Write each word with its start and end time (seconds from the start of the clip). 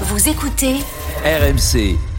Vous 0.00 0.28
écoutez 0.28 0.80
RMC. 1.24 2.13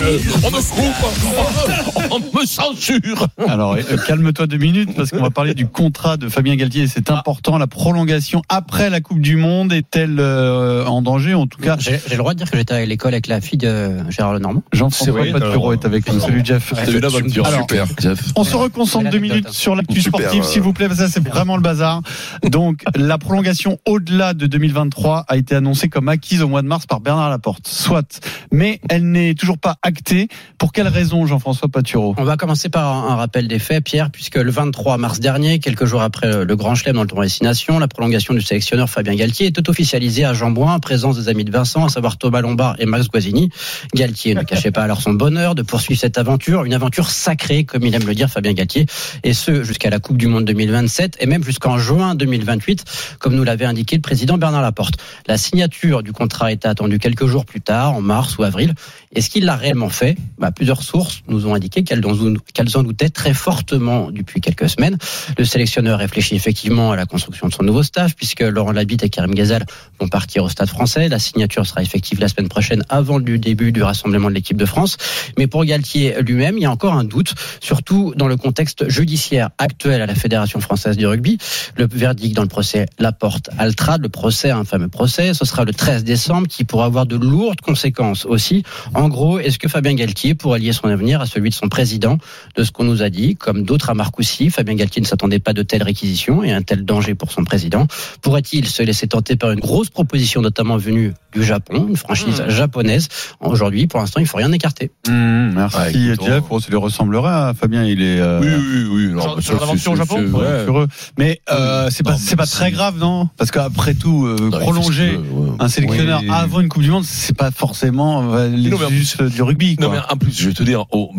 On 0.00 0.50
me 0.50 0.62
coupe, 0.62 2.10
on 2.10 2.40
me 2.40 2.46
censure. 2.46 3.26
Alors, 3.46 3.74
euh, 3.74 3.96
calme-toi 4.06 4.46
deux 4.46 4.56
minutes 4.56 4.94
parce 4.96 5.10
qu'on 5.10 5.20
va 5.20 5.30
parler 5.30 5.52
du 5.52 5.66
contrat 5.66 6.16
de 6.16 6.30
Fabien 6.30 6.56
Galtier. 6.56 6.86
C'est 6.86 7.10
important. 7.10 7.58
La 7.58 7.66
prolongation 7.66 8.42
après 8.48 8.88
la 8.88 9.00
Coupe 9.00 9.20
du 9.20 9.36
Monde 9.36 9.72
est-elle 9.72 10.18
euh, 10.18 10.86
en 10.86 11.02
danger 11.02 11.34
En 11.34 11.46
tout 11.46 11.60
cas, 11.60 11.76
J'ai 11.78 11.98
le 12.10 12.16
droit 12.16 12.32
de 12.32 12.38
dire 12.38 12.50
que 12.50 12.56
j'étais 12.56 12.74
à 12.74 12.86
l'école 12.86 13.12
avec 13.12 13.26
la 13.26 13.42
fille 13.42 13.58
de 13.58 13.96
Gérard 14.08 14.32
Lenormand. 14.32 14.62
Jean-François 14.72 15.24
Paturo 15.32 15.72
est 15.74 15.84
avec 15.84 16.10
nous. 16.10 16.20
Salut 16.20 16.42
Jeff. 16.42 16.72
Vu 16.88 17.00
l'aventure, 17.00 17.46
Alors, 17.46 17.60
super. 17.60 17.86
Jeff. 18.00 18.32
On 18.36 18.44
se 18.44 18.56
reconcentre 18.56 19.10
deux 19.10 19.18
minutes 19.18 19.50
sur 19.50 19.74
l'actu 19.74 20.00
Super, 20.00 20.20
sportive, 20.20 20.42
euh, 20.42 20.46
s'il 20.46 20.62
vous 20.62 20.72
plaît, 20.72 20.86
parce 20.86 21.00
que 21.00 21.06
ça 21.06 21.12
c'est 21.12 21.26
vraiment 21.28 21.56
le 21.56 21.62
bazar. 21.62 22.00
Donc, 22.44 22.82
la 22.94 23.18
prolongation 23.18 23.78
au-delà 23.86 24.32
de 24.32 24.46
2023 24.46 25.26
a 25.28 25.36
été 25.36 25.54
annoncée 25.54 25.88
comme 25.88 26.08
acquise 26.08 26.40
au 26.40 26.48
mois 26.48 26.62
de 26.62 26.68
mars 26.68 26.86
par 26.86 27.00
Bernard 27.00 27.28
Laporte. 27.28 27.66
Soit, 27.66 28.20
mais 28.52 28.80
elle 28.88 29.10
n'est 29.10 29.34
toujours 29.34 29.57
pas 29.58 29.76
actée. 29.82 30.28
Pour 30.56 30.72
quelle 30.72 30.88
raison, 30.88 31.26
Jean-François 31.26 31.68
Paturo 31.68 32.14
On 32.18 32.24
va 32.24 32.36
commencer 32.36 32.68
par 32.68 32.86
un, 32.86 33.16
rappel 33.16 33.48
des 33.48 33.58
faits, 33.58 33.84
Pierre, 33.84 34.10
puisque 34.10 34.36
le 34.36 34.50
23 34.50 34.96
mars 34.98 35.20
dernier, 35.20 35.58
quelques 35.58 35.84
jours 35.84 36.02
après 36.02 36.44
le 36.44 36.56
Grand 36.56 36.74
Chelem 36.74 36.96
dans 36.96 37.02
le 37.02 37.08
tournoi 37.08 37.26
Destination, 37.26 37.78
la 37.78 37.88
prolongation 37.88 38.34
du 38.34 38.40
sélectionneur 38.40 38.88
Fabien 38.88 39.14
Galtier 39.14 39.46
était 39.46 39.68
officialisée 39.68 40.24
à 40.24 40.32
Jean-Bouin, 40.32 40.74
en 40.74 40.80
présence 40.80 41.18
des 41.18 41.28
amis 41.28 41.44
de 41.44 41.50
Vincent, 41.50 41.84
à 41.84 41.88
savoir 41.88 42.16
Thomas 42.16 42.40
Lombard 42.40 42.76
et 42.78 42.86
Max 42.86 43.08
Guazzini. 43.08 43.50
Galtier 43.94 44.34
ne 44.34 44.42
cachait 44.42 44.70
pas 44.70 44.82
alors 44.82 45.02
son 45.02 45.12
bonheur 45.12 45.54
de 45.54 45.62
poursuivre 45.62 46.00
cette 46.00 46.18
aventure, 46.18 46.64
une 46.64 46.74
aventure 46.74 47.10
sacrée, 47.10 47.64
comme 47.64 47.84
il 47.84 47.94
aime 47.94 48.06
le 48.06 48.14
dire 48.14 48.30
Fabien 48.30 48.52
Galtier, 48.52 48.86
et 49.24 49.34
ce 49.34 49.62
jusqu'à 49.64 49.90
la 49.90 49.98
Coupe 49.98 50.16
du 50.16 50.26
Monde 50.26 50.44
2027 50.44 51.16
et 51.20 51.26
même 51.26 51.44
jusqu'en 51.44 51.78
juin 51.78 52.14
2028, 52.14 52.84
comme 53.18 53.34
nous 53.34 53.44
l'avait 53.44 53.64
indiqué 53.64 53.96
le 53.96 54.02
président 54.02 54.38
Bernard 54.38 54.62
Laporte. 54.62 54.94
La 55.26 55.36
signature 55.36 56.02
du 56.02 56.12
contrat 56.12 56.52
était 56.52 56.68
attendue 56.68 56.98
quelques 56.98 57.26
jours 57.26 57.44
plus 57.44 57.60
tard, 57.60 57.94
en 57.94 58.00
mars 58.00 58.38
ou 58.38 58.42
avril. 58.42 58.74
Est-ce 59.14 59.30
qu'il 59.30 59.44
l'a 59.48 59.56
réellement 59.56 59.88
fait 59.88 60.14
bah, 60.38 60.50
Plusieurs 60.50 60.82
sources 60.82 61.22
nous 61.26 61.46
ont 61.46 61.54
indiqué 61.54 61.82
qu'elles 61.82 62.04
en, 62.04 62.82
doutaient 62.82 63.08
très 63.08 63.32
fortement 63.32 64.10
depuis 64.10 64.42
quelques 64.42 64.68
semaines. 64.68 64.98
Le 65.38 65.44
sélectionneur 65.46 65.98
réfléchit 65.98 66.34
effectivement 66.34 66.92
à 66.92 66.96
la 66.96 67.06
construction 67.06 67.48
de 67.48 67.54
son 67.54 67.62
nouveau 67.62 67.82
staff, 67.82 68.14
puisque 68.14 68.42
Laurent 68.42 68.72
Labitte 68.72 69.04
et 69.04 69.08
Karim 69.08 69.34
Ghazal 69.34 69.64
vont 70.00 70.08
partir 70.08 70.44
au 70.44 70.50
stade 70.50 70.68
français. 70.68 71.08
La 71.08 71.18
signature 71.18 71.66
sera 71.66 71.80
effective 71.80 72.20
la 72.20 72.28
semaine 72.28 72.48
prochaine, 72.48 72.84
avant 72.90 73.16
le 73.16 73.38
début 73.38 73.72
du 73.72 73.82
rassemblement 73.82 74.28
de 74.28 74.34
l'équipe 74.34 74.58
de 74.58 74.66
France. 74.66 74.98
Mais 75.38 75.46
pour 75.46 75.64
Galtier 75.64 76.20
lui-même, 76.20 76.58
il 76.58 76.62
y 76.64 76.66
a 76.66 76.70
encore 76.70 76.92
un 76.92 77.04
doute, 77.04 77.34
surtout 77.60 78.12
dans 78.16 78.28
le 78.28 78.36
contexte 78.36 78.90
judiciaire 78.90 79.48
actuel 79.56 80.02
à 80.02 80.06
la 80.06 80.14
Fédération 80.14 80.60
française 80.60 80.98
du 80.98 81.06
rugby. 81.06 81.38
Le 81.76 81.88
verdict 81.90 82.36
dans 82.36 82.42
le 82.42 82.48
procès 82.48 82.84
Laporte 82.98 83.48
Altrad, 83.56 84.02
le 84.02 84.10
procès, 84.10 84.50
un 84.50 84.64
fameux 84.64 84.88
procès, 84.88 85.32
ce 85.32 85.46
sera 85.46 85.64
le 85.64 85.72
13 85.72 86.04
décembre, 86.04 86.48
qui 86.48 86.64
pourra 86.64 86.84
avoir 86.84 87.06
de 87.06 87.16
lourdes 87.16 87.62
conséquences 87.62 88.26
aussi. 88.26 88.62
En 88.92 89.08
gros, 89.08 89.27
est-ce 89.36 89.58
que 89.58 89.68
Fabien 89.68 89.92
Galtier 89.94 90.34
pourrait 90.34 90.58
lier 90.60 90.72
son 90.72 90.88
avenir 90.88 91.20
à 91.20 91.26
celui 91.26 91.50
de 91.50 91.54
son 91.54 91.68
président 91.68 92.16
De 92.56 92.64
ce 92.64 92.70
qu'on 92.72 92.84
nous 92.84 93.02
a 93.02 93.10
dit, 93.10 93.36
comme 93.36 93.64
d'autres 93.64 93.90
à 93.90 93.94
Marcoussis, 93.94 94.48
Fabien 94.48 94.74
Galtier 94.74 95.02
ne 95.02 95.06
s'attendait 95.06 95.38
pas 95.40 95.52
de 95.52 95.62
telles 95.62 95.82
réquisitions 95.82 96.42
et 96.42 96.52
un 96.52 96.62
tel 96.62 96.84
danger 96.86 97.14
pour 97.14 97.30
son 97.32 97.44
président. 97.44 97.86
Pourrait-il 98.22 98.66
se 98.66 98.82
laisser 98.82 99.06
tenter 99.08 99.36
par 99.36 99.50
une 99.50 99.60
grosse 99.60 99.90
proposition, 99.90 100.40
notamment 100.40 100.78
venue 100.78 101.12
du 101.34 101.44
Japon, 101.44 101.86
une 101.88 101.96
franchise 101.96 102.42
japonaise? 102.48 103.08
Aujourd'hui, 103.40 103.86
pour 103.86 104.00
l'instant, 104.00 104.20
il 104.20 104.26
faut 104.26 104.38
rien 104.38 104.50
écarter. 104.52 104.90
Mmh, 105.08 105.52
Merci 105.54 105.76
Ouais, 106.08 106.14
Jeff. 106.24 106.44
Oh, 106.50 106.60
ça 106.60 106.68
lui 106.70 106.76
ressemblerait 106.76 107.30
à 107.30 107.52
Fabien. 107.58 107.84
Il 107.84 108.00
est 108.02 108.20
euh, 108.20 108.40
Oui, 108.40 108.86
oui, 108.90 109.08
oui. 109.14 109.20
Sur- 109.22 109.42
sur 109.42 109.54
ça, 109.54 109.60
l'aventure 109.60 109.92
au 109.92 109.96
Japon 109.96 110.22
ouais, 110.22 110.40
ouais. 110.40 110.64
heureux. 110.66 110.86
Mais 111.18 111.40
euh, 111.50 111.88
c'est 111.90 112.02
pas 112.04 112.12
Non, 112.12 112.18
c'est 112.20 112.36
pas 112.36 112.46
très 112.46 112.70
grave, 112.70 112.98
non? 112.98 113.28
Parce 113.36 113.50
qu'après 113.50 113.94
tout, 113.94 114.26
euh, 114.26 114.36
Non, 114.50 114.58
prolonger 114.58 115.16
ouais. 115.16 115.50
un 115.58 115.68
sélectionneur 115.68 116.20
Oui. 116.22 116.28
avant 116.30 116.60
une 116.60 116.68
Coupe 116.68 116.82
du 116.82 116.90
Monde, 116.90 117.04
c'est 117.04 117.36
pas 117.36 117.50
forcément 117.50 118.34
euh, 118.34 118.48
les 118.48 118.70
Non, 118.70 118.78
mais 118.78 118.84
en 118.86 118.90
du 119.24 119.42
rugby. 119.42 119.76
Non, 119.80 119.90
mais 119.90 119.98
en 120.08 120.16
plus, 120.16 120.32
je 120.38 120.48
vais 120.48 120.54
te 120.54 120.62
dire, 120.62 120.86
au, 120.92 121.10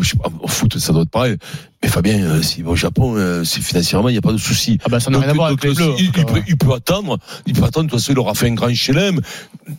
au 0.42 0.48
foot, 0.48 0.78
ça 0.78 0.92
doit 0.92 1.02
être 1.02 1.10
pareil. 1.10 1.36
Mais 1.82 1.88
Fabien, 1.88 2.18
euh, 2.20 2.42
s'il 2.42 2.62
va 2.64 2.72
au 2.72 2.76
Japon, 2.76 3.14
euh, 3.16 3.42
c'est 3.42 3.62
financièrement, 3.62 4.10
il 4.10 4.12
n'y 4.12 4.18
a 4.18 4.20
pas 4.20 4.32
de 4.32 4.36
souci. 4.38 4.78
Ah 4.84 4.90
bah 4.90 5.00
ça 5.00 5.10
n'a 5.10 5.18
rien 5.18 5.30
à 5.30 5.32
voir 5.32 5.48
donc, 5.48 5.64
avec 5.64 5.78
les 5.78 5.82
euh, 5.82 5.86
bleus. 5.86 5.94
il, 5.98 6.12
peut, 6.12 6.42
il 6.46 6.56
peut 6.58 6.74
attendre, 6.74 7.18
il 7.46 7.54
peut 7.54 7.64
attendre, 7.64 7.86
de 7.86 7.90
toute 7.92 8.00
façon, 8.00 8.12
il 8.12 8.18
aura 8.18 8.34
fait 8.34 8.48
un 8.48 8.54
grand 8.54 8.72
chelem. 8.74 9.20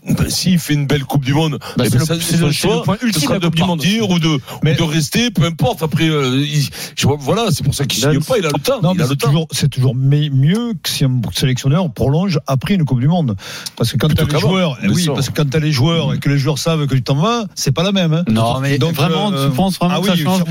Ben, 0.08 0.28
S'il 0.30 0.58
fait 0.58 0.74
une 0.74 0.88
belle 0.88 1.04
Coupe 1.04 1.24
du 1.24 1.34
Monde, 1.36 1.60
Bah, 1.78 1.84
eh 1.86 1.90
c'est 1.92 1.98
ben, 2.00 2.18
c'est 2.20 2.38
le- 2.40 2.52
choix, 2.52 2.82
point 2.82 2.98
ultime 3.04 3.38
de 3.38 3.50
du 3.50 3.62
Monde. 3.62 3.80
partir 3.82 4.10
ou 4.10 4.18
de, 4.18 4.40
Mais- 4.64 4.74
ou 4.74 4.78
de 4.78 4.92
rester, 4.92 5.30
peu 5.30 5.44
importe. 5.46 5.84
Après, 5.84 6.10
euh, 6.10 6.38
il- 6.44 6.70
je 6.96 7.06
vois, 7.06 7.18
voilà, 7.20 7.48
c'est 7.52 7.64
pour 7.64 7.76
ça 7.76 7.86
qu'il 7.86 8.02
signe 8.02 8.14
Dance. 8.14 8.26
pas, 8.26 8.38
il 8.40 8.46
a 8.48 8.50
le 8.50 8.60
temps. 8.60 8.82
Non, 8.82 8.94
il 8.94 8.98
mais 8.98 9.04
a 9.04 9.06
le 9.06 9.10
c'est 9.12 9.16
temps. 9.18 9.28
toujours, 9.28 9.48
c'est 9.52 9.70
toujours 9.70 9.94
me- 9.94 10.30
mieux 10.30 10.74
que 10.82 10.90
si 10.90 11.06
un 11.06 11.22
sélectionneur 11.36 11.92
prolonge 11.94 12.40
après 12.48 12.74
une 12.74 12.86
Coupe 12.86 13.00
du 13.02 13.08
Monde. 13.08 13.36
Parce 13.76 13.92
que 13.92 13.98
quand 13.98 14.08
Plutôt 14.08 14.26
t'as 14.26 14.34
les 14.36 14.40
joueurs, 14.42 14.78
bien 14.82 14.90
oui, 14.92 15.04
sûr. 15.04 15.14
parce 15.14 15.30
que 15.30 15.36
quand 15.36 15.48
t'as 15.50 15.60
les 15.60 15.72
joueurs 15.72 16.14
et 16.16 16.20
que 16.20 16.30
les 16.30 16.38
joueurs 16.40 16.58
savent 16.58 16.88
que 16.88 16.96
tu 16.96 17.04
t'en 17.04 17.16
vas, 17.16 17.46
c'est 17.54 17.72
pas 17.74 17.84
la 17.84 17.92
même. 17.92 18.14
Hein. 18.14 18.24
Non, 18.28 18.60
mais 18.60 18.80
Donc, 18.80 18.94
vraiment, 18.94 19.32
euh, 19.34 19.50
tu 19.50 19.56
penses 19.56 19.78
vraiment 19.78 19.96
ah 19.98 20.02
que 20.02 20.08
ça 20.08 20.16
change. 20.16 20.42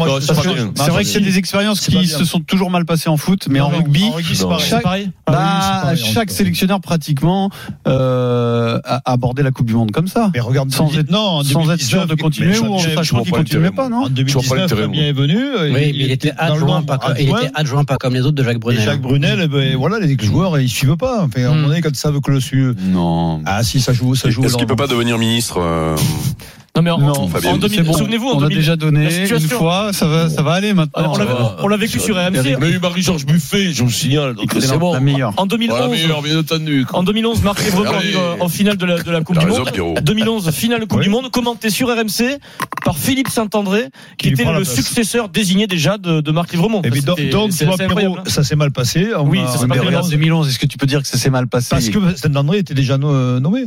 C'est 0.76 0.91
vrai 0.91 1.02
que 1.02 1.08
c'est 1.08 1.20
des 1.20 1.38
expériences 1.40 1.80
qui 1.80 2.06
se 2.06 2.24
sont 2.24 2.40
toujours 2.40 2.70
mal 2.70 2.84
passées 2.84 3.08
en 3.08 3.16
foot, 3.16 3.48
mais 3.50 3.58
en 3.60 3.68
rugby, 3.68 4.04
en 4.04 4.12
rugby, 4.12 4.38
pareil. 4.38 4.64
chaque, 4.68 4.82
pareil 4.82 5.10
Ah 5.26 5.32
bah, 5.32 5.80
pareil, 5.82 6.02
en 6.02 6.06
chaque 6.06 6.30
sélectionneur 6.30 6.80
pratiquement 6.80 7.50
euh, 7.88 8.78
a 8.84 9.02
abordé 9.12 9.42
la 9.42 9.50
Coupe 9.50 9.66
du 9.66 9.74
Monde 9.74 9.90
comme 9.90 10.06
ça. 10.06 10.30
Mais 10.32 10.40
regarde, 10.40 10.70
Sans 10.70 10.96
être- 10.96 11.10
non, 11.10 11.42
sans 11.42 11.62
être 11.62 11.78
2019, 11.78 11.88
sûr 11.88 12.06
de 12.06 12.14
continuer 12.14 12.58
ou 12.58 12.74
en 12.74 12.78
sachant 12.78 13.22
qu'il 13.22 13.32
continuait 13.32 13.70
pas, 13.70 13.88
non 13.88 14.04
En 14.04 14.06
Je 14.06 14.32
vois 14.32 14.42
pas 14.42 14.56
2019, 14.56 14.58
l'intérêt, 14.60 14.82
Fabien 14.82 15.02
est 15.04 15.12
venu. 15.12 15.38
Oui, 15.62 15.70
mais 15.72 15.90
il 15.90 16.10
était 16.10 16.32
adjoint, 16.38 16.82
pas, 16.82 16.98
comme- 16.98 17.14
il 17.18 17.22
adjoint. 17.24 17.40
était 17.40 17.50
adjoint 17.54 17.84
pas 17.84 17.96
comme 17.96 18.14
les 18.14 18.20
autres 18.20 18.30
de 18.36 18.42
Jacques 18.44 18.56
Et 18.56 18.58
Brunel. 18.60 18.82
Jacques 18.84 19.00
Brunel, 19.02 19.40
eh 19.44 19.48
ben, 19.48 19.76
voilà, 19.76 19.98
les 19.98 20.16
joueurs, 20.22 20.58
ils 20.60 20.68
suivent 20.68 20.96
pas. 20.96 21.24
Enfin, 21.24 21.42
à 21.44 21.48
un 21.50 21.54
moment 21.54 21.68
donné, 21.68 21.80
quand 21.80 21.88
ils 21.90 21.96
savent 21.96 22.20
que 22.20 22.30
le 22.30 22.40
su... 22.40 22.72
Non. 22.82 23.42
Ah, 23.46 23.62
si, 23.62 23.80
ça 23.80 23.92
joue, 23.92 24.14
ça 24.14 24.30
joue. 24.30 24.44
Est-ce 24.44 24.56
qu'il 24.56 24.66
peut 24.66 24.76
pas 24.76 24.86
devenir 24.86 25.18
ministre 25.18 25.58
euh, 25.58 25.96
Non, 26.76 26.82
mais 26.82 26.91
en, 26.91 26.98
Non, 26.98 27.12
en 27.22 27.28
Fabien, 27.28 27.56
2000 27.58 27.78
C'est 27.78 27.82
bon, 27.84 27.92
souvenez-vous, 27.94 28.28
en 28.28 28.34
on 28.34 28.38
a 28.38 28.42
2000 28.42 28.56
déjà 28.58 28.76
donné 28.76 29.10
situation- 29.10 29.38
une 29.50 29.58
fois, 29.58 29.92
ça 29.92 30.06
va, 30.06 30.28
ça 30.31 30.42
va 30.42 30.53
aller 30.53 30.72
maintenant. 30.72 31.12
on 31.62 31.66
l'a- 31.69 31.76
vécu 31.76 31.98
sur 31.98 32.14
RMC. 32.16 32.56
On 32.58 32.62
a 32.62 32.69
eu 32.69 32.78
Marie-Georges 32.78 33.26
Buffet, 33.26 33.72
je 33.72 33.82
vous 33.82 33.91
signale, 33.91 34.34
donc 34.34 34.54
c'est 34.58 34.78
bon. 34.78 34.92
la 34.92 35.00
meilleure. 35.00 35.31
En 35.31 35.47
Voilà, 35.47 35.48
2011, 35.48 35.91
meilleur, 35.91 36.22
bien 36.22 36.38
entendu. 36.38 36.86
en 36.92 37.03
2011, 37.03 37.42
Marc 37.42 37.64
Lévremont 37.64 37.88
Allez. 37.91 37.97
arrive 37.97 38.19
euh, 38.19 38.34
en 38.44 38.48
finale 38.48 38.76
de 38.76 38.86
la, 38.86 39.03
de 39.03 39.10
la 39.10 39.20
Coupe 39.22 39.38
du 39.38 39.44
raison, 39.47 39.58
Monde. 39.64 39.72
Pierrot. 39.72 39.94
2011, 40.03 40.50
finale 40.53 40.81
Coupe 40.86 40.98
Oui. 40.98 41.04
du 41.04 41.10
Monde, 41.10 41.31
commenté 41.31 41.70
sur 41.70 41.88
RMC 41.88 42.38
par 42.84 42.97
Philippe 42.97 43.28
Saint-André, 43.28 43.87
qui 44.16 44.28
était 44.28 44.44
le 44.44 44.64
successeur 44.64 45.28
désigné 45.28 45.66
déjà 45.66 45.98
de, 45.98 46.20
de 46.20 46.31
Marc 46.31 46.52
Lévremont. 46.52 46.82
Et 46.82 46.91
puis, 46.91 47.00
donc, 47.02 47.20
donc, 47.31 47.50
tu 47.50 47.64
vois, 47.64 47.76
Pierrot, 47.78 48.16
hein. 48.19 48.22
ça 48.26 48.44
s'est 48.44 48.56
mal 48.56 48.70
passé. 48.70 49.08
On 49.19 49.26
Oui, 49.26 49.41
a- 49.41 49.47
ça 49.48 49.58
s'est 49.58 49.64
on 49.64 49.69
pas 49.69 49.75
a- 49.75 49.78
bien 49.78 49.87
regarde 49.88 50.08
2011, 50.08 50.48
est-ce 50.48 50.58
que 50.60 50.66
tu 50.66 50.78
peux 50.78 50.87
dire 50.87 51.02
que 51.02 51.08
ça 51.08 51.19
s'est 51.19 51.31
mal 51.31 51.48
passé 51.48 51.66
Parce 51.70 51.88
que 51.88 51.98
Saint-André 52.16 52.58
était 52.58 52.75
déjà 52.75 52.97
no- 52.97 53.41
nommé. 53.41 53.64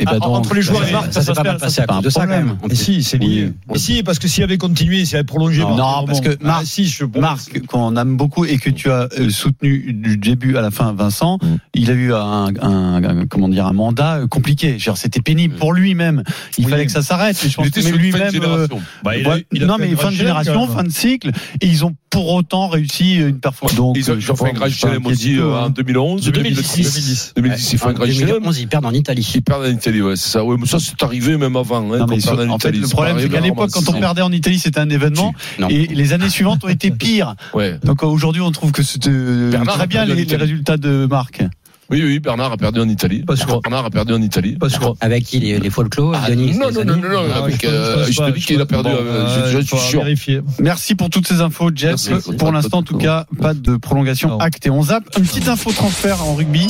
Eh 0.00 0.04
ben 0.04 0.12
Ah, 0.14 0.18
donc, 0.18 0.36
entre 0.36 0.54
les 0.54 0.62
joueurs 0.62 0.82
et 0.82 0.86
Ça, 0.86 0.92
Marc, 0.92 1.12
ça 1.12 1.22
s'est 1.22 1.32
pas 1.32 1.42
mal 1.44 1.58
passé 1.58 1.80
à 1.80 1.86
pas 1.86 1.94
cause 1.94 2.04
de 2.04 2.10
ça 2.10 2.22
quand 2.22 2.26
même. 2.28 2.58
Mais 2.68 2.74
si, 2.74 3.02
c'est 3.04 3.18
lié. 3.18 3.44
Oui. 3.46 3.52
Mais 3.72 3.78
si, 3.78 4.02
parce 4.02 4.18
que 4.18 4.26
s'il 4.28 4.42
avait 4.42 4.58
continué, 4.58 5.04
s'il 5.04 5.14
avait 5.16 5.24
prolongé. 5.24 5.60
Non, 5.62 5.76
par- 5.76 6.04
parce 6.06 6.20
que 6.20 6.30
Ah, 6.42 6.44
Marc- 6.44 6.66
si, 6.66 6.86
je 6.86 7.04
Marc, 7.04 7.64
qu'on 7.66 7.96
aime 7.96 8.16
beaucoup 8.16 8.44
et 8.44 8.58
que 8.58 8.68
tu 8.68 8.90
as 8.90 9.08
euh, 9.18 9.30
soutenu 9.30 9.92
du 9.92 10.16
début 10.18 10.56
à 10.56 10.60
la 10.60 10.70
fin, 10.72 10.92
Vincent, 10.92 11.38
Mm. 11.40 11.46
il 11.74 11.90
a 11.90 11.94
eu 11.94 12.12
un, 12.12 12.48
un- 12.60 13.04
un- 13.04 13.26
comment 13.26 13.48
dire 13.48 13.66
un 13.66 13.72
mandat 13.72 14.16
euh, 14.16 14.26
compliqué. 14.26 14.78
Genre, 14.78 14.96
C'était 14.98 15.20
pénible 15.22 15.54
pour 15.56 15.72
lui-même. 15.72 16.22
Il 16.58 16.64
Oui. 16.64 16.70
fallait 16.70 16.86
que 16.86 16.92
ça 16.92 17.02
s'arrête. 17.02 17.42
Et 17.44 17.48
je 17.48 17.56
pense 17.56 17.70
que 17.70 17.80
lui-même. 17.96 18.32
euh. 18.42 18.66
Bah, 19.04 19.12
non, 19.52 19.76
mais 19.78 19.94
fin 19.94 20.10
de 20.10 20.16
génération, 20.16 20.52
quand 20.54 20.66
même. 20.66 20.76
fin 20.76 20.84
de 20.84 20.90
cycle, 20.92 21.30
et 21.60 21.66
ils 21.66 21.84
ont 21.84 21.94
pour 22.10 22.32
autant 22.32 22.68
réussi 22.68 23.14
une 23.16 23.38
performance. 23.40 23.76
Donc, 23.76 23.96
Ils 23.96 24.10
ont, 24.10 24.14
euh, 24.14 24.20
fait 24.20 24.86
un 24.86 25.04
aussi 25.04 25.38
euh, 25.38 25.54
en 25.54 25.68
2011, 25.70 26.24
2010. 26.30 26.76
2010. 26.76 27.32
2010, 27.36 27.72
ils 27.72 27.78
font 27.78 27.88
un 27.88 27.90
En 27.90 27.94
grand 27.94 28.06
chelem. 28.06 28.28
2011, 28.28 28.58
ils 28.60 28.68
perdent 28.68 28.86
en 28.86 28.92
Italie. 28.92 29.30
Ils 29.34 29.42
perdent 29.42 29.64
en 29.66 29.75
Italie, 29.76 30.02
ouais, 30.02 30.16
c'est 30.16 30.30
ça. 30.30 30.44
Ouais, 30.44 30.56
mais 30.58 30.66
ça, 30.66 30.78
c'est 30.80 31.00
arrivé 31.02 31.36
même 31.36 31.56
avant. 31.56 31.78
Hein, 31.92 31.98
Non, 31.98 32.06
mais 32.06 32.18
perde 32.18 32.50
en 32.50 32.58
fait, 32.58 32.72
le 32.72 32.86
problème, 32.88 33.16
c'est 33.20 33.28
qu'à 33.28 33.40
l'époque, 33.40 33.70
quand 33.72 33.88
on 33.88 33.98
perdait 34.00 34.22
en 34.22 34.32
Italie, 34.32 34.58
c'était 34.58 34.80
un 34.80 34.90
événement, 34.90 35.34
Non. 35.58 35.68
et 35.68 35.86
les 35.86 36.12
années 36.12 36.30
suivantes 36.30 36.64
ont 36.64 36.68
été 36.68 36.90
pires. 36.90 37.34
Ouais. 37.54 37.78
Donc 37.84 38.02
euh, 38.02 38.06
aujourd'hui, 38.06 38.42
on 38.42 38.50
trouve 38.52 38.72
que 38.72 38.82
c'était 38.82 39.10
euh, 39.10 39.50
Bernard 39.50 39.74
très 39.74 39.84
a 39.84 39.86
bien 39.86 40.04
les, 40.04 40.24
résultats 40.36 40.76
de 40.76 41.06
Marc. 41.08 41.42
Oui, 41.88 42.02
oui, 42.04 42.18
Bernard 42.18 42.50
a 42.50 42.56
perdu 42.56 42.80
en 42.80 42.88
Italie. 42.88 43.22
Parce 43.24 43.44
que- 43.44 43.60
Bernard 43.62 43.84
a 43.84 43.90
perdu 43.90 44.12
en 44.12 44.20
Italie. 44.20 44.56
Parce 44.58 44.76
que- 44.76 44.84
Avec 45.00 45.22
qui 45.22 45.38
les, 45.38 45.60
les 45.60 45.70
folklore, 45.70 46.16
Ah, 46.20 46.28
Denis 46.28 46.58
non, 46.58 46.72
non, 46.72 46.84
non, 46.84 46.96
non, 46.96 47.08
non, 47.08 47.22
Ah, 47.32 47.44
avec, 47.44 47.64
euh, 47.64 47.98
pense 48.02 48.10
je 48.10 48.22
te 48.22 48.30
dis 48.32 48.40
qu'il 48.44 48.60
a 48.60 48.66
perdu, 48.66 48.90
bon, 48.90 48.96
euh, 49.00 49.50
je- 49.52 49.56
euh, 49.58 49.62
suis 49.62 49.78
sûr. 49.78 50.00
vérifier. 50.02 50.40
Merci 50.58 50.96
pour 50.96 51.10
toutes 51.10 51.28
ces 51.28 51.40
infos, 51.42 51.70
Jeff. 51.72 51.94
Merci. 52.10 52.32
Pour 52.38 52.50
l'instant, 52.50 52.78
en 52.78 52.82
tout 52.82 52.96
cas, 52.98 53.26
pas 53.40 53.54
de 53.54 53.76
prolongation 53.76 54.30
Non. 54.30 54.38
actée. 54.38 54.68
On 54.68 54.82
zappe 54.82 55.04
une 55.16 55.24
petite 55.24 55.46
info 55.48 55.70
transfert 55.70 56.24
en 56.24 56.34
rugby. 56.34 56.66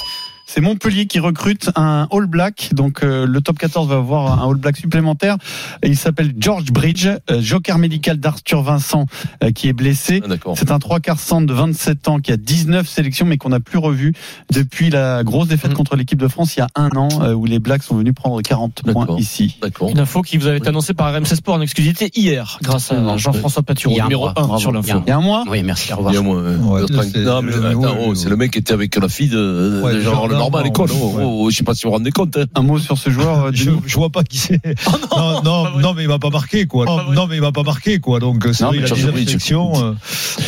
C'est 0.49 0.61
Montpellier 0.61 1.07
qui 1.07 1.19
recrute 1.19 1.71
un 1.75 2.07
All 2.13 2.27
Black. 2.27 2.71
Donc 2.73 3.03
euh, 3.03 3.27
le 3.27 3.41
top 3.41 3.59
14 3.59 3.89
va 3.89 3.97
avoir 3.97 4.41
un 4.43 4.49
All 4.49 4.57
Black 4.57 4.77
supplémentaire. 4.77 5.37
Et 5.83 5.89
il 5.89 5.97
s'appelle 5.97 6.33
George 6.39 6.67
Bridge, 6.73 7.09
euh, 7.31 7.41
joker 7.43 7.79
médical 7.79 8.19
d'Arthur 8.19 8.63
Vincent 8.63 9.07
euh, 9.43 9.51
qui 9.51 9.69
est 9.69 9.73
blessé. 9.73 10.23
Ah, 10.25 10.29
D'accord. 10.29 10.57
C'est 10.57 10.71
un 10.71 10.79
trois 10.79 11.01
quarts 11.01 11.19
centre 11.19 11.47
de 11.47 11.53
27 11.53 12.07
ans 12.09 12.19
qui 12.21 12.31
a 12.33 12.37
19 12.37 12.89
sélections 12.89 13.27
mais 13.27 13.39
qu'on 13.39 13.49
n'a 13.49 13.59
plus 13.61 13.79
revu 13.79 14.13
depuis 14.53 14.89
la 14.91 15.25
grosse 15.25 15.49
défaite 15.49 15.73
Mm. 15.73 15.75
contre 15.75 15.97
l'équipe 15.97 16.21
de 16.21 16.29
France 16.29 16.55
il 16.57 16.61
y 16.61 16.63
a 16.63 16.69
un 16.77 16.91
an 16.97 17.09
euh, 17.23 17.33
où 17.33 17.45
les 17.45 17.59
Blacks 17.59 17.83
sont 17.83 17.97
venus 17.97 18.15
prendre 18.15 18.41
40 18.41 18.83
points 18.93 19.07
ici. 19.19 19.57
D'accord. 19.61 19.91
Une 19.91 19.99
info 19.99 20.23
qui 20.23 20.37
vous 20.37 20.47
avait 20.47 20.59
été 20.59 20.69
annoncée 20.69 20.95
par 20.95 21.13
RMC 21.13 21.27
Sport 21.35 21.57
en 21.57 21.61
exclusivité 21.61 22.11
hier, 22.15 22.59
grâce 22.63 22.93
à 22.93 23.17
Jean-François 23.17 23.65
Patureau, 23.65 23.95
Il 23.95 23.99
y 23.99 24.01
a 24.01 24.05
un 24.05 24.07
numéro 24.07 24.23
mois. 24.27 24.35
1 24.37 24.47
Bravo. 24.47 24.59
sur 24.61 24.71
Il 24.71 24.75
y 24.75 24.77
a 24.77 24.81
l'info. 24.95 24.99
un 24.99 25.03
Il 25.05 25.09
y 25.09 25.13
a 25.13 25.17
un 25.17 25.21
mois 25.21 25.45
Oui, 25.51 25.63
merci, 25.65 25.93
au 25.93 25.97
revoir. 25.97 26.13
Bien, 26.13 26.23
moi, 26.23 26.37
euh, 26.37 26.57
Ouais, 26.59 26.81
l'autre- 26.83 27.03
c'est- 27.03 27.19
non, 27.19 27.43
mais 27.43 27.51
le- 27.53 27.67
attends, 27.67 27.81
oui, 27.99 28.05
oh, 28.07 28.15
c'est 28.15 28.29
le 28.29 28.37
mec 28.37 28.53
qui 28.53 28.59
était 28.61 28.73
avec 28.75 28.95
la 28.95 29.09
fille 29.09 29.29
de, 29.29 29.37
de 29.37 29.81
Ouais, 29.83 30.01
Jean 30.01 30.29
Jean- 30.29 30.36
non, 30.39 30.51
normal 30.51 30.61
à 30.61 30.65
non, 30.65 30.71
l'école. 30.71 30.91
Oh, 31.01 31.11
ouais. 31.17 31.25
oh, 31.27 31.51
je 31.51 31.57
sais 31.57 31.65
pas 31.65 31.75
si 31.75 31.83
vous 31.85 31.91
vous 31.91 31.97
rendez 31.97 32.11
compte. 32.11 32.37
hein. 32.37 32.45
Un 32.55 32.63
mot 32.63 32.79
sur 32.79 32.97
ce 32.99 33.11
joueur, 33.11 33.51
Je, 33.55 33.71
vois 33.97 34.11
pas 34.11 34.23
qui 34.23 34.39
c'est. 34.39 34.61
Oh 35.11 35.41
Non, 35.45 35.65
non, 35.65 35.79
non, 35.79 35.95
mais 35.95 36.03
il 36.03 36.09
m'a 36.09 36.19
pas 36.19 36.31
marqué, 36.31 36.67
quoi. 36.67 36.87
Non, 37.13 37.27
mais 37.27 37.37
il 37.37 37.41
m'a 37.43 37.53
pas 37.53 37.63
marqué, 37.63 37.99
quoi. 38.01 38.19
Donc, 38.21 38.47
c'est 38.53 38.65
il 38.73 38.83
a 38.83 38.87
Georges 38.87 39.01
19 39.01 39.13
Bridge, 39.15 39.27
sélections. 39.29 39.73
euh, 39.85 39.93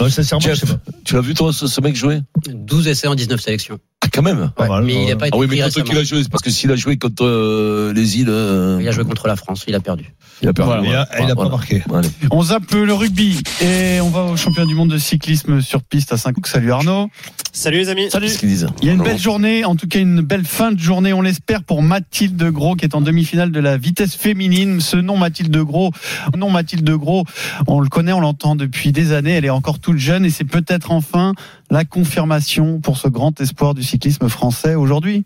non, 0.01 0.09
sincèrement, 0.11 0.41
je 0.41 0.49
Jeff, 0.49 0.59
sais 0.61 0.67
pas. 0.67 0.79
tu 1.05 1.15
l'as 1.15 1.21
vu 1.21 1.35
toi 1.35 1.53
ce, 1.53 1.67
ce 1.67 1.81
mec 1.81 1.97
jouer? 1.97 2.21
12 2.49 2.89
essais 2.89 3.07
en 3.09 3.15
19 3.15 3.41
sélections. 3.41 3.79
Ah 4.19 4.23
quand 4.23 4.35
même. 4.35 4.51
Pas 4.57 4.69
mal, 4.69 4.85
mais 4.85 5.05
il 5.05 5.09
n'a 5.09 5.17
pas 5.17 5.29
été 5.29 5.37
Ah 5.37 5.39
oui, 5.39 5.47
mais 5.49 5.57
contre 5.57 5.67
récemment. 5.67 5.85
qui 5.87 5.93
il 5.93 5.99
a 5.99 6.03
joué 6.05 6.23
C'est 6.23 6.31
parce 6.31 6.43
que 6.43 6.51
s'il 6.51 6.71
a 6.73 6.77
joué 6.77 6.97
contre 6.97 7.25
euh, 7.25 7.93
les 7.95 8.19
îles, 8.19 8.29
euh, 8.29 8.79
Il 8.81 8.89
a 8.89 8.93
joué 8.93 9.05
contre 9.05 9.29
la 9.29 9.37
France, 9.37 9.65
il 9.69 9.75
a 9.75 9.81
perdu. 9.81 10.13
il 10.43 10.49
a 10.49 10.53
perdu. 10.53 10.73
Voilà. 10.73 10.89
Il 10.89 10.95
a, 10.95 11.25
il 11.25 11.31
a 11.31 11.37
pas 11.37 11.49
marqué. 11.49 11.83
On 12.31 12.43
zappe 12.43 12.73
le 12.73 12.93
rugby 12.93 13.41
et 13.63 14.01
on 14.01 14.09
va 14.11 14.25
au 14.25 14.37
championnat 14.37 14.67
du 14.67 14.75
monde 14.75 14.91
de 14.91 14.99
cyclisme 14.99 15.61
sur 15.61 15.83
piste 15.83 16.13
à 16.13 16.17
Saint-Cloud. 16.17 16.47
Salut 16.47 16.73
Arnaud. 16.73 17.09
Salut 17.53 17.79
les 17.79 17.89
amis. 17.89 18.11
Salut. 18.11 18.27
Qu'est-ce 18.27 18.39
qu'ils 18.39 18.49
disent 18.49 18.69
Il 18.83 18.89
y 18.89 18.91
a 18.91 18.95
une 18.95 19.03
belle 19.03 19.19
journée, 19.19 19.65
en 19.65 19.75
tout 19.75 19.89
cas 19.89 19.99
une 19.99 20.21
belle 20.21 20.45
fin 20.45 20.73
de 20.73 20.79
journée, 20.79 21.13
on 21.13 21.23
l'espère, 21.23 21.63
pour 21.63 21.83
Mathilde 21.83 22.43
Gros 22.51 22.77
qui 22.77 22.85
est 22.85 22.95
en 22.95 23.01
demi-finale 23.01 23.51
de 23.51 23.61
la 23.61 23.77
vitesse 23.77 24.15
féminine. 24.15 24.81
Ce 24.81 24.97
nom 24.97 25.17
Mathilde 25.17 25.57
Gros, 25.57 25.93
nom 26.37 26.51
Mathilde 26.51 26.89
Gros, 26.91 27.25
on 27.67 27.81
le 27.81 27.89
connaît, 27.89 28.13
on 28.13 28.21
l'entend 28.21 28.55
depuis 28.57 28.93
des 28.93 29.13
années, 29.13 29.33
elle 29.33 29.45
est 29.45 29.51
encore 29.51 29.79
toute 29.79 29.99
jeune 29.99 30.25
et 30.25 30.31
c'est 30.31 30.45
peut-être 30.45 30.91
enfin 30.93 31.35
la 31.71 31.85
confirmation 31.85 32.81
pour 32.81 32.99
ce 32.99 33.09
grand 33.09 33.41
espoir 33.41 33.75
du 33.75 33.83
cyclisme 33.83 34.29
français 34.29 34.75
aujourd'hui. 34.75 35.25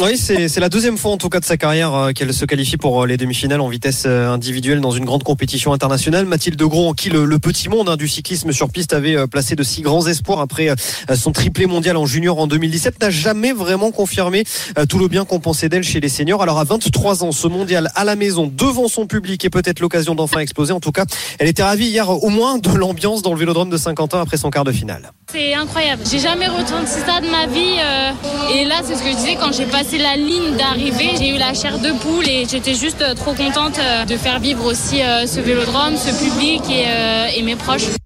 Oui, 0.00 0.16
c'est 0.16 0.48
c'est 0.48 0.60
la 0.60 0.70
deuxième 0.70 0.96
fois 0.96 1.12
en 1.12 1.18
tout 1.18 1.28
cas 1.28 1.38
de 1.38 1.44
sa 1.44 1.58
carrière 1.58 1.94
euh, 1.94 2.12
qu'elle 2.12 2.32
se 2.32 2.46
qualifie 2.46 2.78
pour 2.78 3.02
euh, 3.02 3.06
les 3.06 3.18
demi-finales 3.18 3.60
en 3.60 3.68
vitesse 3.68 4.04
euh, 4.06 4.30
individuelle 4.32 4.80
dans 4.80 4.90
une 4.90 5.04
grande 5.04 5.22
compétition 5.22 5.74
internationale. 5.74 6.24
Mathilde 6.24 6.60
Gros, 6.62 6.88
en 6.88 6.92
qui 6.94 7.10
le, 7.10 7.26
le 7.26 7.38
petit 7.38 7.68
monde 7.68 7.90
hein, 7.90 7.96
du 7.96 8.08
cyclisme 8.08 8.52
sur 8.52 8.70
piste 8.70 8.94
avait 8.94 9.26
placé 9.26 9.54
de 9.54 9.62
si 9.62 9.82
grands 9.82 10.06
espoirs 10.06 10.40
après 10.40 10.74
son 11.14 11.32
triplé 11.32 11.66
mondial 11.66 11.98
en 11.98 12.06
junior 12.06 12.38
en 12.38 12.46
2017, 12.46 13.02
n'a 13.02 13.10
jamais 13.10 13.52
vraiment 13.52 13.90
confirmé 13.90 14.44
tout 14.88 14.98
le 14.98 15.08
bien 15.08 15.26
qu'on 15.26 15.40
pensait 15.40 15.68
d'elle 15.68 15.84
chez 15.84 16.00
les 16.00 16.08
seniors. 16.08 16.42
Alors 16.42 16.58
à 16.58 16.64
23 16.64 17.22
ans, 17.22 17.32
ce 17.32 17.46
mondial 17.46 17.90
à 17.94 18.04
la 18.04 18.16
maison, 18.16 18.50
devant 18.52 18.88
son 18.88 19.06
public, 19.06 19.44
est 19.44 19.50
peut-être 19.50 19.80
l'occasion 19.80 20.14
d'enfin 20.14 20.40
exploser. 20.40 20.72
En 20.72 20.80
tout 20.80 20.92
cas, 20.92 21.04
elle 21.38 21.48
était 21.48 21.62
ravie 21.62 21.88
hier 21.88 22.08
au 22.08 22.30
moins 22.30 22.58
de 22.58 22.70
l'ambiance 22.70 23.20
dans 23.20 23.34
le 23.34 23.38
Vélodrome 23.38 23.68
de 23.68 23.76
Saint-Quentin 23.76 24.22
après 24.22 24.38
son 24.38 24.50
quart 24.50 24.64
de 24.64 24.72
finale. 24.72 25.12
C'est 25.32 25.54
incroyable. 25.54 26.02
J'ai 26.10 26.18
jamais 26.18 26.46
ressenti 26.46 26.90
ça 26.90 27.22
de 27.22 27.26
ma 27.26 27.46
vie. 27.46 27.78
euh, 27.78 28.54
et 28.54 28.66
là, 28.66 28.82
c'est 28.84 28.94
ce 28.96 29.02
que 29.02 29.08
je 29.08 29.16
disais 29.16 29.36
quand 29.36 29.50
j'ai 29.50 29.64
passé 29.64 29.96
la 29.96 30.14
ligne 30.14 30.56
d'arrivée. 30.58 31.12
J'ai 31.18 31.30
eu 31.30 31.38
la 31.38 31.54
chair 31.54 31.78
de 31.78 31.90
poule 31.92 32.28
et 32.28 32.44
j'étais 32.46 32.74
juste 32.74 33.00
euh, 33.00 33.14
trop 33.14 33.32
contente 33.32 33.78
euh, 33.78 34.04
de 34.04 34.16
faire 34.18 34.40
vivre 34.40 34.66
aussi 34.66 34.98
ce 34.98 35.40
vélodrome, 35.40 35.96
ce 35.96 36.10
public 36.22 36.62
et 36.70 37.42
mes 37.42 37.56
proches. 37.56 38.01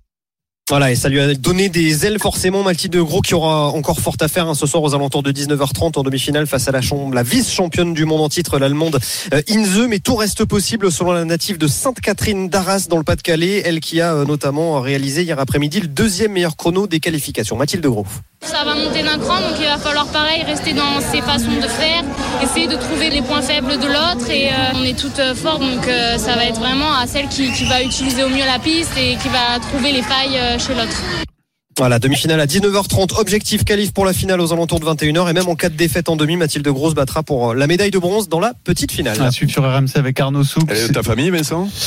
Voilà, 0.69 0.91
et 0.91 0.97
ça 0.97 1.09
lui 1.09 1.21
a 1.21 1.33
donné 1.35 1.69
des 1.69 2.07
ailes 2.07 2.19
forcément. 2.19 2.65
Mathilde 2.65 2.97
Gros 2.97 3.21
qui 3.21 3.35
aura 3.35 3.69
encore 3.69 4.01
fort 4.01 4.17
à 4.19 4.27
faire 4.27 4.49
hein, 4.49 4.55
ce 4.57 4.67
soir 4.67 4.83
aux 4.83 4.97
alentours 4.97 5.23
de 5.23 5.31
19h30 5.31 5.97
en 5.97 6.03
demi-finale 6.03 6.49
face 6.49 6.67
à 6.67 6.73
la, 6.73 6.81
la 7.13 7.23
vice-championne 7.23 7.95
du 7.95 8.05
monde 8.05 8.21
en 8.21 8.29
titre, 8.29 8.59
l'allemande 8.59 8.99
euh, 9.33 9.43
Inze. 9.49 9.87
Mais 9.89 10.01
tout 10.01 10.17
reste 10.17 10.45
possible 10.45 10.91
selon 10.91 11.13
la 11.13 11.25
native 11.25 11.57
de 11.57 11.69
Sainte-Catherine 11.69 12.49
d'Arras 12.49 12.89
dans 12.91 12.99
le 12.99 13.05
Pas-de-Calais. 13.05 13.63
Elle 13.65 13.79
qui 13.79 14.01
a 14.01 14.13
euh, 14.13 14.25
notamment 14.25 14.81
réalisé 14.81 15.23
hier 15.23 15.39
après-midi 15.39 15.83
le 15.83 15.87
deuxième 15.87 16.33
meilleur 16.33 16.57
chrono 16.57 16.89
des 16.89 16.99
qualifications. 16.99 17.55
Mathilde 17.55 17.87
Gros. 17.87 18.05
Ça 18.47 18.63
va 18.63 18.77
monter 18.77 19.03
d'un 19.03 19.19
cran, 19.19 19.41
donc 19.41 19.59
il 19.59 19.67
va 19.67 19.77
falloir 19.77 20.07
pareil 20.07 20.45
rester 20.45 20.73
dans 20.73 21.01
ses 21.01 21.21
façons 21.21 21.57
de 21.61 21.67
faire, 21.67 22.05
essayer 22.41 22.69
de 22.69 22.77
trouver 22.77 23.11
les 23.11 23.21
points 23.21 23.43
faibles 23.43 23.77
de 23.77 23.87
l'autre. 23.87 24.31
Et 24.31 24.51
euh, 24.51 24.73
on 24.77 24.85
est 24.85 24.97
toutes 24.97 25.19
euh, 25.19 25.35
fortes, 25.35 25.61
donc 25.61 25.89
euh, 25.89 26.17
ça 26.17 26.37
va 26.37 26.45
être 26.45 26.61
vraiment 26.61 26.95
à 26.95 27.09
celle 27.09 27.27
qui, 27.29 27.51
va 27.65 27.83
utiliser 27.83 28.23
au 28.23 28.29
mieux 28.29 28.47
la 28.47 28.61
piste 28.61 28.93
et 28.97 29.17
qui 29.17 29.29
va 29.31 29.59
trouver 29.61 29.91
les 29.91 30.03
failles 30.03 30.39
chez 30.61 30.75
l'autre. 30.75 31.36
Voilà, 31.78 31.99
demi-finale 31.99 32.40
à 32.40 32.46
19h30. 32.46 33.20
Objectif 33.20 33.62
qualif 33.62 33.93
pour 33.93 34.06
la 34.06 34.14
finale 34.14 34.40
aux 34.40 34.50
alentours 34.50 34.81
de 34.81 34.87
21h. 34.87 35.28
Et 35.28 35.32
même 35.34 35.46
en 35.46 35.55
cas 35.56 35.69
de 35.69 35.75
défaite 35.76 36.08
en 36.08 36.17
demi, 36.17 36.37
Mathilde 36.37 36.67
Gros 36.69 36.88
se 36.88 36.94
battra 36.94 37.23
pour 37.23 37.50
euh, 37.50 37.55
la 37.55 37.67
médaille 37.67 37.90
de 37.90 37.99
bronze 37.99 38.31
dans 38.31 38.40
la 38.40 38.55
petite 38.64 38.93
finale. 38.93 39.20
À 39.20 39.31
suivre 39.31 39.52
sur 39.52 39.62
RMC 39.62 39.90
avec 39.96 40.19
Arnaud 40.19 40.43
Souk. 40.43 40.64
Elle 40.70 40.76
est 40.78 40.88
de 40.88 40.93
ta 40.94 41.02
famille, 41.02 41.28
Vincent? 41.28 41.69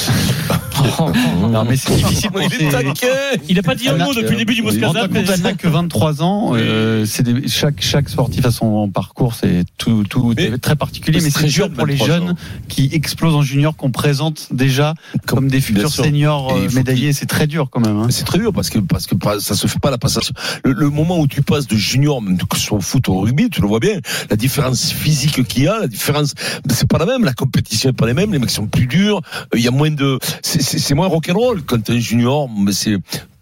Non 1.41 1.65
mais 1.65 1.75
c'est 1.75 1.93
difficile 1.93 2.31
pour 2.31 2.41
Il 2.41 2.53
est 2.53 3.41
Il 3.49 3.59
a 3.59 3.63
pas 3.63 3.75
dit 3.75 3.89
un 3.89 3.97
mot 3.97 4.13
depuis 4.13 4.31
le 4.31 4.37
début 4.37 4.55
du 4.55 4.61
compte, 4.63 4.73
elle 4.75 5.41
n'a 5.41 5.53
que 5.53 5.67
23 5.67 6.23
ans. 6.23 6.51
euh, 6.55 7.05
des- 7.19 7.47
chaque 7.49 7.81
chaque 7.81 8.07
sportif 8.07 8.45
a 8.45 8.51
son 8.51 8.87
parcours, 8.89 9.33
c'est 9.33 9.65
tout 9.77 10.03
tout 10.09 10.33
Mais- 10.37 10.57
très 10.57 10.75
particulier, 10.77 11.19
mais 11.21 11.29
c'est 11.31 11.47
dur 11.47 11.69
pour 11.71 11.85
les 11.85 11.95
23 11.95 12.07
jeunes 12.07 12.29
ans. 12.31 12.35
qui 12.69 12.89
explosent 12.93 13.35
en 13.35 13.41
junior, 13.41 13.75
qu'on 13.75 13.91
présente 13.91 14.47
déjà 14.51 14.93
comme, 15.25 15.49
des 15.49 15.59
futurs 15.59 15.89
seniors 15.91 16.53
il 16.57 16.67
euh, 16.67 16.69
médaillés. 16.71 17.11
C'est 17.11 17.25
très 17.25 17.47
dur 17.47 17.67
quand 17.69 17.81
même. 17.81 17.97
hein. 17.97 18.07
C'est 18.09 18.23
très 18.25 18.37
dur 18.39 18.53
parce 18.53 18.69
que 18.69 18.79
parce 18.79 19.05
que 19.05 19.15
ça 19.39 19.55
se 19.55 19.67
fait 19.67 19.78
pas 19.79 19.91
la 19.91 19.97
passation. 19.97 20.33
Le, 20.63 20.89
moment 20.89 21.19
où 21.19 21.27
tu 21.27 21.41
passes 21.41 21.67
de 21.67 21.75
junior, 21.75 22.21
même 22.21 22.37
que 22.37 22.57
ce 22.57 22.65
soit 22.65 22.77
au 22.77 22.81
foot 22.81 23.07
ou 23.07 23.13
au 23.13 23.19
rugby, 23.21 23.49
tu 23.49 23.61
le 23.61 23.67
vois 23.67 23.79
bien, 23.79 23.99
la 24.29 24.35
différence 24.35 24.91
physique 24.91 25.43
qu'il 25.47 25.63
y 25.63 25.67
a, 25.67 25.79
la 25.79 25.87
différence, 25.87 26.33
c'est 26.69 26.87
pas 26.87 26.97
la 26.97 27.05
même. 27.05 27.23
La 27.23 27.33
compétition 27.33 27.89
est 27.89 27.93
pas 27.93 28.05
la 28.07 28.13
même. 28.13 28.31
Les 28.31 28.39
mecs 28.39 28.49
sont 28.49 28.67
plus 28.67 28.87
durs. 28.87 29.21
euh, 29.53 29.57
Il 29.57 29.61
y 29.61 29.67
a 29.67 29.71
moins 29.71 29.91
de, 29.91 30.19
c'est- 30.41 30.93
moins 30.95 31.07
rock'n'roll 31.07 31.61
quand 31.63 31.81
t'es 31.83 31.93
un 31.93 31.99
junior. 31.99 32.49
Mais 32.49 32.71
c'est 32.73 32.97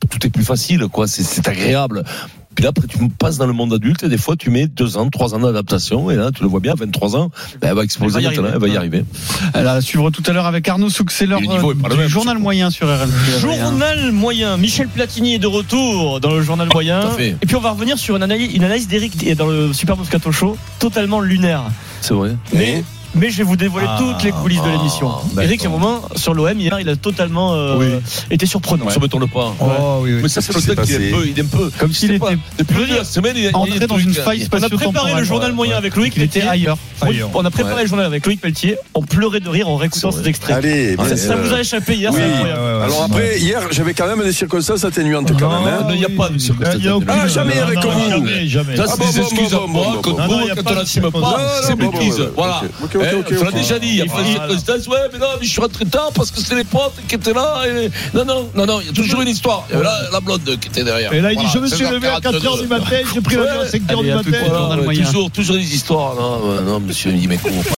tout 0.10 0.26
est 0.26 0.30
plus 0.30 0.44
facile, 0.44 0.88
quoi. 0.92 1.08
C'est 1.08 1.48
agréable. 1.48 2.04
Puis 2.58 2.64
là, 2.64 2.72
après, 2.72 2.88
tu 2.88 2.98
passes 3.20 3.38
dans 3.38 3.46
le 3.46 3.54
monde 3.54 3.72
adulte 3.72 4.02
et 4.02 4.10
des 4.10 4.18
fois, 4.18 4.36
tu 4.36 4.50
mets 4.50 4.66
deux 4.66 4.98
ans, 4.98 5.08
trois 5.12 5.36
ans 5.36 5.40
d'adaptation. 5.40 6.10
Et 6.10 6.16
là, 6.16 6.32
tu 6.34 6.42
le 6.42 6.50
vois 6.50 6.60
bien, 6.60 6.74
23 6.76 7.16
ans, 7.16 7.30
ben, 7.62 7.70
elle 7.70 7.76
va 7.76 7.84
exploser 7.84 8.18
Elle 8.18 8.24
va 8.26 8.34
y 8.34 8.36
maintenant, 8.36 8.50
arriver. 8.50 8.56
elle 8.56 8.68
va 8.68 8.74
y 8.74 8.78
arriver. 8.78 9.06
Elle 9.54 9.68
a 9.68 9.80
suivre 9.80 10.10
tout 10.10 10.24
à 10.26 10.34
l'heure 10.34 10.48
avec 10.48 10.68
Arnaud 10.68 10.90
Souk. 10.90 11.12
C'est 11.12 11.28
l'heure 11.28 11.40
euh, 11.40 11.96
du 11.96 12.10
journal 12.10 12.40
moyen 12.40 12.72
sur 12.72 12.88
RMC. 12.88 13.42
Journal 13.42 14.12
moyen. 14.12 14.58
Michel 14.58 14.88
Platini 14.88 15.36
est 15.36 15.40
de 15.40 15.46
retour 15.46 16.20
dans 16.20 16.32
le 16.32 16.42
journal 16.42 16.68
moyen. 16.74 17.02
tout 17.02 17.08
à 17.10 17.12
fait. 17.12 17.36
Et 17.40 17.46
puis 17.46 17.56
on 17.56 17.62
va 17.62 17.70
revenir 17.70 18.00
sur 18.00 18.16
une 18.16 18.24
analyse, 18.24 18.52
une 18.56 18.64
analyse 18.64 18.88
d'Eric 18.88 19.36
dans 19.36 19.46
le 19.46 19.72
Super 19.72 19.96
Moscato 19.96 20.32
Show, 20.32 20.58
totalement 20.80 21.22
lunaire. 21.22 21.62
C'est 22.02 22.16
vrai. 22.16 22.36
Mais, 22.54 22.84
mais 23.20 23.30
je 23.30 23.38
vais 23.38 23.44
vous 23.44 23.56
dévoiler 23.56 23.88
Ah, 23.90 23.98
toutes 24.00 24.24
les 24.24 24.32
coulisses 24.32 24.62
de 24.64 24.70
l'émission. 24.70 25.10
ah, 25.38 25.44
Eric, 25.44 25.64
à 25.64 25.68
un 25.68 25.72
moment, 25.72 26.02
sur 26.16 26.34
l'OM, 26.34 26.60
hier, 26.60 26.80
il 26.80 26.90
a 26.90 26.96
totalement 26.96 27.54
euh, 27.54 27.78
Oui. 27.78 27.88
été 28.32 28.46
surprenant. 28.46 28.90
Ça 28.90 29.00
m'étonne 29.00 29.28
pas. 29.28 29.54
Oh, 29.60 30.00
oui, 30.02 30.14
oui. 30.16 30.20
Mais 30.24 30.30
ça, 30.30 30.42
c'est 30.42 30.54
le 30.54 30.60
Qu'est-ce 30.62 30.70
qui 30.72 30.76
fait 30.76 30.94
s'est 30.94 30.98
qu'il 30.98 31.04
est 31.04 31.14
un 31.14 31.18
peu, 31.18 31.28
il 31.28 31.40
est 31.40 31.42
un 31.42 31.46
peu, 31.46 31.72
Comme 31.78 31.94
s'il 31.94 32.10
sais 32.12 32.20
pas, 32.20 32.32
était 32.32 32.42
depuis 32.60 32.86
la 32.88 33.04
semaine, 33.04 33.34
il 33.38 33.48
a 33.48 33.58
entré 33.58 33.88
dans 33.88 33.98
une 33.98 34.14
faille 34.14 34.44
a- 34.44 34.56
On 34.58 34.64
a 34.64 34.70
préparé 34.70 35.14
le 35.16 35.24
journal 35.24 35.50
ouais, 35.52 35.56
moyen 35.56 35.72
ouais. 35.74 35.78
avec 35.78 35.96
Loïc 35.96 36.14
Il 36.16 36.24
était 36.24 36.42
ailleurs. 36.42 36.78
On 37.34 37.46
a 37.46 37.52
préparé 37.52 37.76
Ouais. 37.76 37.82
le 37.84 37.88
journal 37.88 38.06
avec 38.06 38.26
Loïc 38.26 38.42
Pelletier. 38.42 38.78
On 38.94 39.02
pleurait 39.02 39.40
de 39.40 39.50
rire 39.50 39.68
en 39.70 39.76
réécoutant 39.78 40.12
C'est 40.12 40.24
ces 40.24 40.30
extraits. 40.30 40.56
Allez, 40.58 40.96
Ça, 40.98 41.16
ça 41.18 41.36
vous 41.36 41.52
a 41.54 41.58
euh, 41.58 41.62
échappé 41.62 41.96
hier, 41.96 42.12
c'est 42.14 42.20
Ouais, 42.20 42.26
incroyable. 42.26 42.60
ouais, 42.62 42.66
ouais, 42.78 42.84
Alors 42.84 43.04
après, 43.04 43.40
hier, 43.40 43.62
j'avais 43.72 43.94
quand 43.94 44.08
même 44.08 44.24
des 44.24 44.32
circonstances 44.34 44.84
atténuantes 44.84 45.32
quand 45.40 45.50
même. 45.50 45.74
hein. 45.74 45.84
Non, 45.88 45.94
il 45.94 46.02
y 46.02 46.06
a 46.06 46.10
pas 46.10 46.30
de 46.30 46.38
circonstances 46.38 46.82
Ah, 47.08 47.28
jamais 47.28 47.60
avec 47.60 47.80
vous. 47.80 48.10
Jamais, 48.10 48.48
jamais. 48.48 48.76
Ça, 48.76 48.86
Ah, 48.88 48.92
c'est 48.92 49.00
bon, 49.00 49.10
des 49.12 49.20
excuses 49.20 49.54
à 49.54 49.68
moi, 49.68 49.86
quand 50.02 50.12
on 50.12 50.28
de 50.28 50.76
n'assume 50.76 51.12
pas, 51.12 51.62
c'est 51.64 51.76
bêtise. 51.76 52.22
Voilà. 52.36 52.62
Ok, 53.16 53.20
ok, 53.20 53.28
Eh, 53.32 53.34
ok, 53.36 53.40
On 53.42 53.44
l'a 53.44 53.50
ok. 53.50 53.56
déjà 53.56 53.80
dit, 53.80 53.88
il 53.88 53.96
y 53.96 54.02
a 54.02 54.06
pas 54.06 54.22
de 54.22 54.28
Ah. 54.28 54.32
circonstances. 54.48 54.88
Ouais, 54.88 54.98
mais 55.14 55.20
non, 55.20 55.28
mais 55.40 55.46
je 55.46 55.52
suis 55.52 55.62
rentré 55.62 55.86
tard 55.86 56.10
parce 56.14 56.32
que 56.32 56.40
c'était 56.40 56.56
les 56.56 56.64
potes 56.64 56.94
qui 57.08 57.16
étaient 57.16 57.34
là. 57.34 57.64
et- 57.68 57.90
Non, 58.16 58.26
non, 58.26 58.50
non, 58.56 58.66
non, 58.66 58.82
il 58.82 58.88
y 58.88 58.90
a 58.90 58.94
toujours 58.94 59.22
une 59.22 59.28
histoire. 59.30 59.66
Et 59.72 59.76
là, 59.82 60.00
la 60.12 60.20
blonde 60.20 60.42
qui 60.60 60.68
était 60.68 60.84
derrière. 60.84 61.12
Et 61.14 61.22
là, 61.22 61.32
il 61.32 61.38
dit 61.38 61.44
Voilà, 61.46 61.54
Je 61.54 61.60
me 61.60 61.68
suis 61.78 61.86
levé 61.86 62.08
à 62.08 62.20
4h 62.20 62.62
du 62.62 62.68
matin, 62.68 62.98
j'ai 63.14 63.22
pris 63.22 63.36
l'avion 63.36 63.62
à 63.62 63.66
5h 63.66 64.00
Allez, 64.00 64.10
du 64.10 64.16
matin. 64.16 65.04
toujours, 65.06 65.32
toujours 65.32 65.56
des 65.56 65.76
histoires. 65.76 66.16
Non, 66.16 66.62
non, 66.62 66.80
monsieur, 66.80 67.12
il 67.12 67.20
dit, 67.22 67.28
mais 67.28 67.38
comment 67.38 67.62